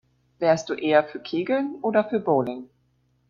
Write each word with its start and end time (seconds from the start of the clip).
Wärst 0.39 0.67
du 0.67 0.73
eher 0.73 1.03
für 1.03 1.19
Kegeln 1.19 1.75
oder 1.83 2.03
für 2.03 2.19
Bowling? 2.19 2.67